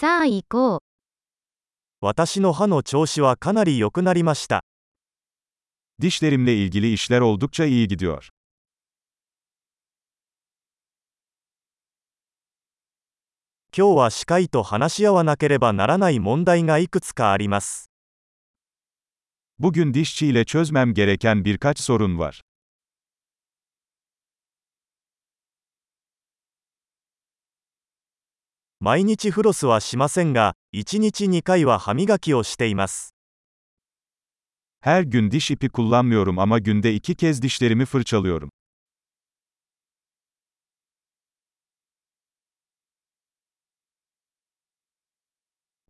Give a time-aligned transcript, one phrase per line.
[0.00, 0.80] さあ行こう。
[2.00, 4.62] 私の歯の調子はかなり良くなりました。
[5.98, 8.30] Dişlerimle ilgili işler oldukça iyi gidiyor.
[13.76, 17.90] 今日は歯科医と話し合わなければならない問題がいくつかあります。
[19.58, 22.40] Bugün dişçiyle çözmem gereken birkaç sorun var.
[28.82, 33.14] 毎日フロスはしませんが、1日2回は歯磨きをしています。
[34.80, 38.48] Her gün diş ipi kullanmıyorum ama günde iki kez dişlerimi fırçalıyorum.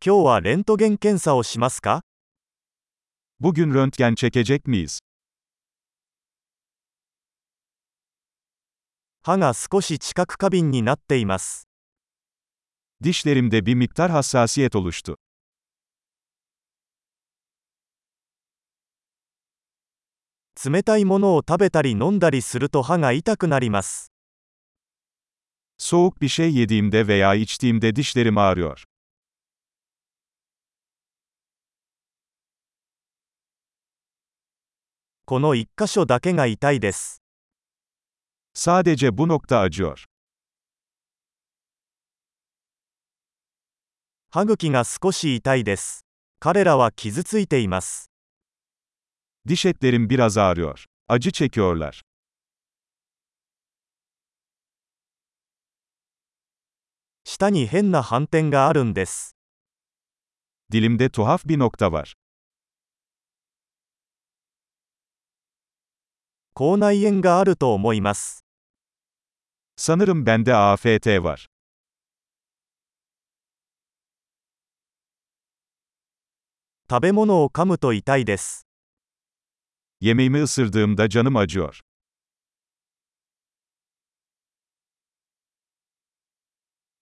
[0.04, 2.02] 今日はレントゲン検査をしますか
[3.38, 4.98] Bugün röntgen çekecek miyiz?
[9.22, 11.70] 歯が少し知覚過敏になっています。
[13.04, 15.16] Dişlerimde bir miktar hassasiyet oluştu.
[20.62, 24.12] 冷たいものを食べたり飲んだりすると歯が痛くなります。
[25.78, 28.84] Soğuk bir şey yediğimde veya içtiğimde dişlerim ağrıyor.
[35.24, 37.23] この1箇所だけが痛いです。
[38.52, 40.09] Sadece bu nokta acıyor.
[44.32, 46.06] 歯茎が少し痛いです。
[46.38, 48.12] 彼らは傷ついています。
[49.48, 50.87] Diş etlerim biraz ağrıyor.
[51.09, 52.02] Acı çekiyorlar.
[57.24, 59.37] 舌に変な斑点があるんです。
[60.72, 62.15] Dilimde tuhaf bir nokta var.
[66.54, 68.44] 口内炎があると思います。
[69.76, 71.48] Sanırım bende AFT var.
[76.91, 78.66] 食べ物を噛むと痛いです。
[80.00, 81.81] Yemeğimi ısırdığımda canım acıyor.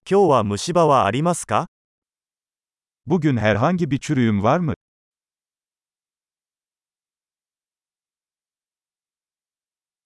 [0.04, 1.68] 今日は虫歯はありますか
[3.06, 4.74] Bugün herhangi bir çürüğüm var mı?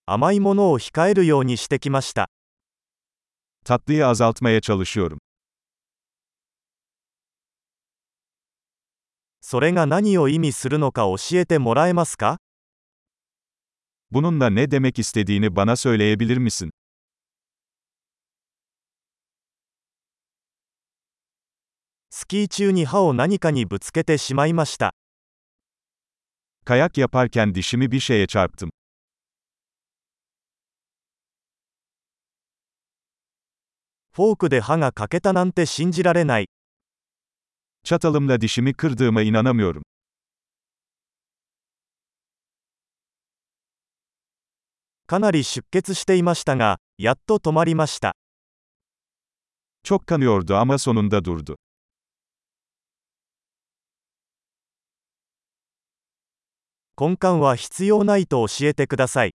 [0.06, 2.28] 甘いものを控えるようにしてきました。
[3.64, 5.21] Tatlıyı azaltmaya çalışıyorum.
[9.44, 12.38] それが何を意味するのか教えてもらえますか
[14.12, 16.70] Bununla ne demek istediğini bana söyleyebilir misin?
[22.10, 24.92] スキー中に歯を何かにぶつけてしまいました。
[26.64, 28.70] Kayak yaparken dişimi bir şeye çarptım.
[34.12, 36.46] フォークで歯が欠けたなんて信じられない。
[37.84, 39.82] Çatalımla dişimi kırdığıma inanamıyorum.
[45.06, 48.14] かなり出血していましたが、やっと止まりました。
[49.84, 51.56] Çok kanıyordu ama sonunda durdu.
[56.96, 59.32] 根幹は必要ないと教えてください。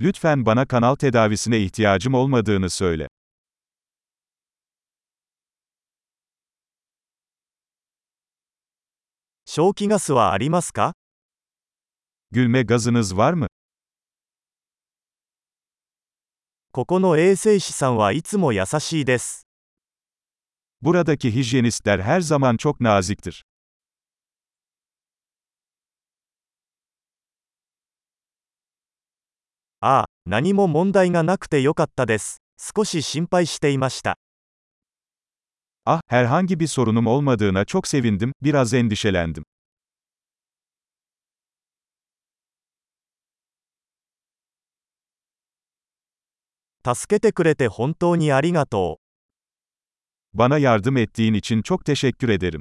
[0.00, 3.08] Lütfen bana kanal tedavisine ihtiyacım olmadığını söyle.
[9.56, 10.94] 消気ガスはありますか
[12.32, 13.46] Gülme gazınız var mı?
[16.72, 19.46] ここの衛生士さんはいつも優しいです。
[20.82, 23.44] Buradaki hijyenistler her zaman çok naziktir.
[29.80, 32.42] ああ、何も問題がなくてよかったです。
[32.58, 34.18] 少し心配していました。
[35.86, 39.44] Ah, herhangi bir sorunum olmadığına çok sevindim, biraz endişelendim.
[46.86, 49.04] 助けてくれて本当にありがとう。
[50.34, 52.60] Bana yardım ettiğin için çok teşekkür ederim.